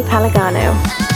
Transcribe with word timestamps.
Palagano. 0.00 1.11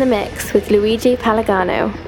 In 0.00 0.08
the 0.08 0.16
mix 0.16 0.52
with 0.52 0.70
Luigi 0.70 1.16
Palagano. 1.16 2.07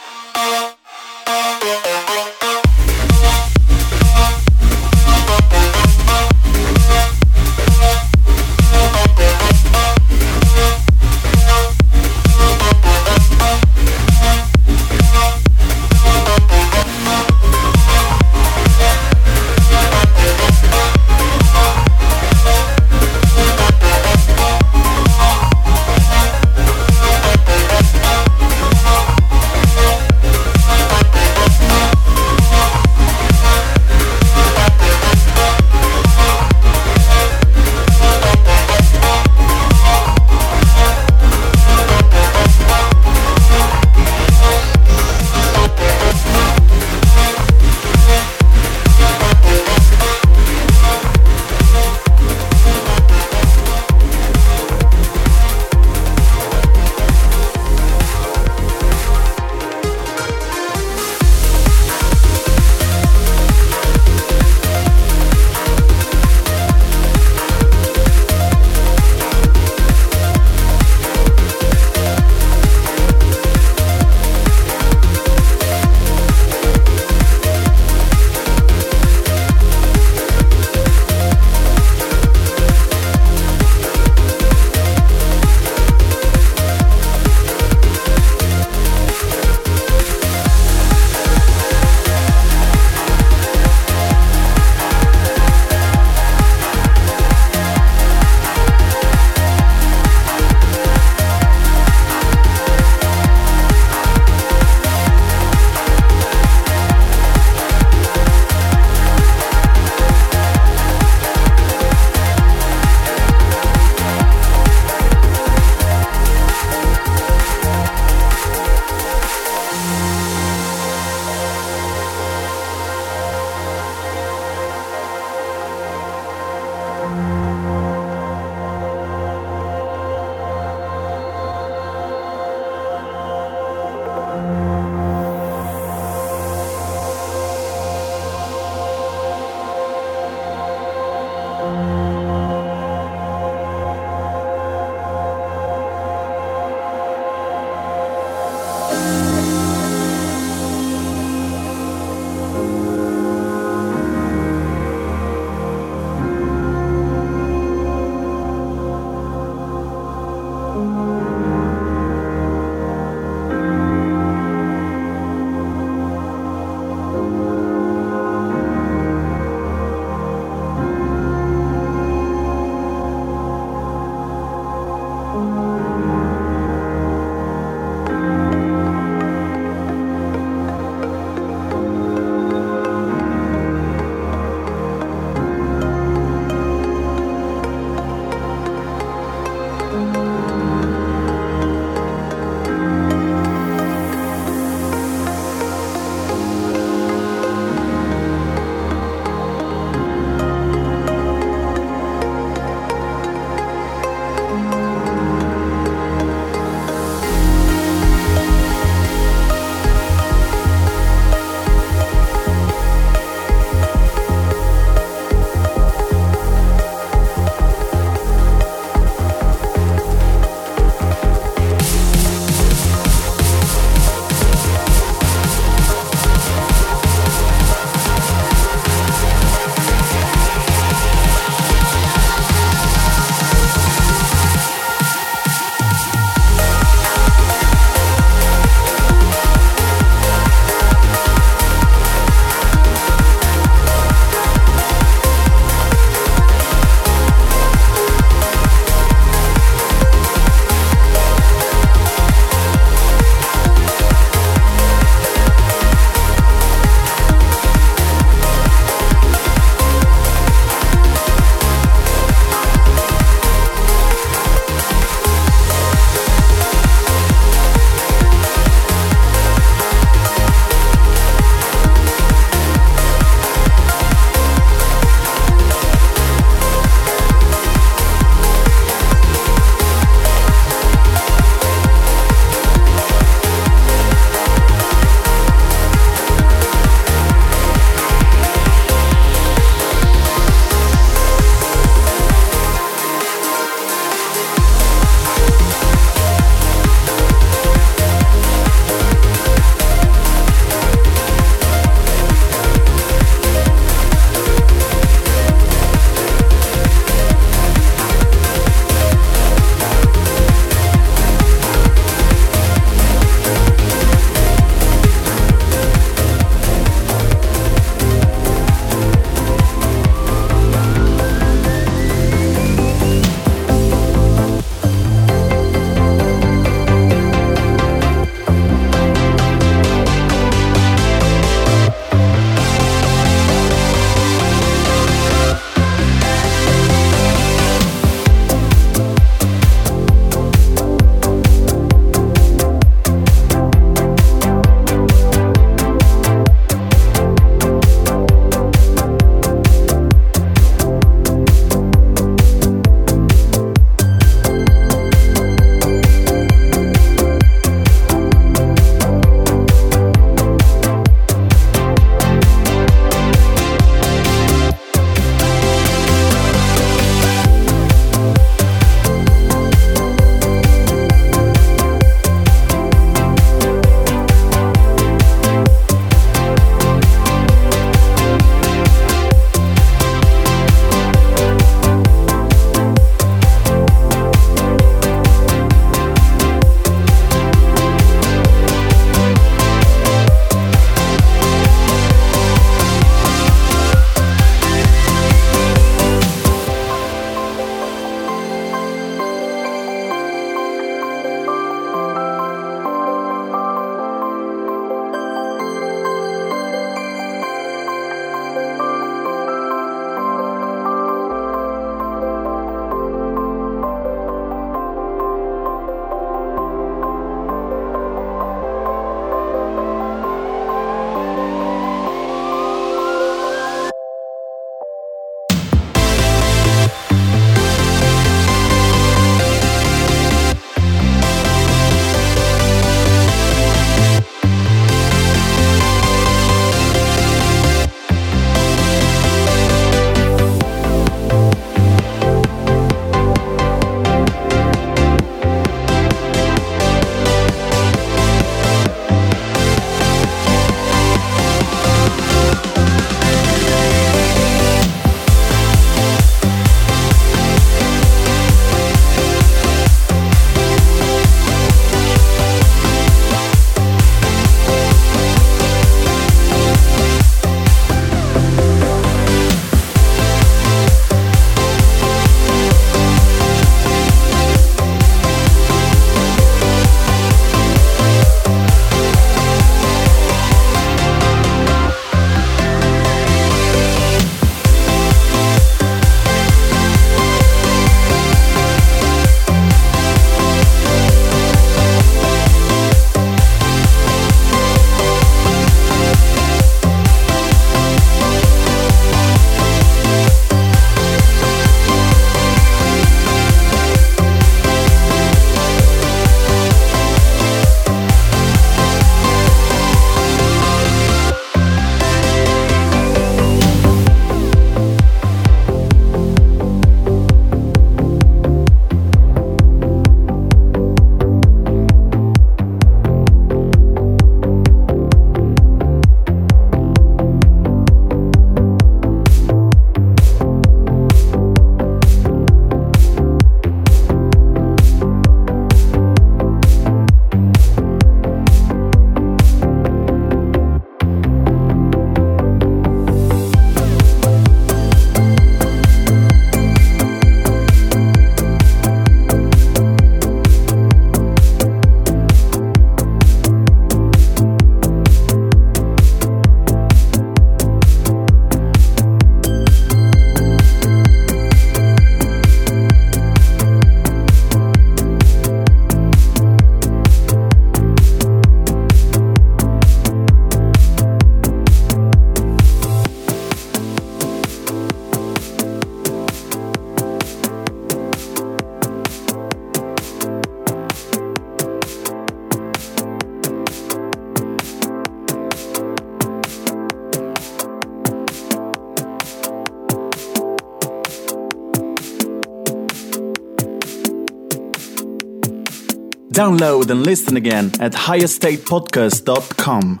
Download 596.36 596.90
and 596.90 597.06
listen 597.06 597.38
again 597.38 597.72
at 597.80 597.92
highestatepodcast.com. 597.92 600.00